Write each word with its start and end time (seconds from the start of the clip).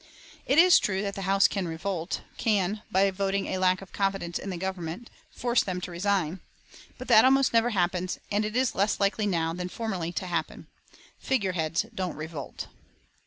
It 0.47 0.57
is 0.57 0.79
true 0.79 1.03
that 1.03 1.13
the 1.13 1.29
House 1.29 1.47
can 1.47 1.67
revolt, 1.67 2.21
can, 2.35 2.81
by 2.89 3.11
voting 3.11 3.45
a 3.45 3.59
lack 3.59 3.83
of 3.83 3.93
confidence 3.93 4.39
in 4.39 4.49
the 4.49 4.57
Government, 4.57 5.11
force 5.29 5.61
them 5.63 5.79
to 5.81 5.91
resign. 5.91 6.39
But 6.97 7.07
that 7.09 7.23
almost 7.23 7.53
never 7.53 7.69
happens, 7.69 8.17
and 8.31 8.43
it 8.43 8.55
is 8.55 8.73
less 8.73 8.99
likely 8.99 9.27
now 9.27 9.53
than 9.53 9.69
formerly 9.69 10.11
to 10.13 10.25
happen. 10.25 10.65
Figureheads 11.19 11.85
don't 11.93 12.15
revolt. 12.15 12.65